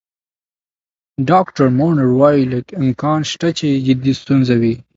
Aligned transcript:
ډاکټر 1.29 1.67
مونرو 1.77 2.13
وايي، 2.21 2.43
لږ 2.53 2.65
امکان 2.81 3.21
شته 3.31 3.49
چې 3.59 3.67
جدي 3.85 4.13
ستونزه 4.21 4.55
وي. 4.61 4.75